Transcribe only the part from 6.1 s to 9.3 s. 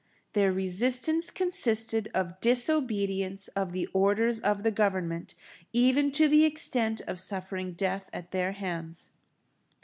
to the extent of suffering death at their hands.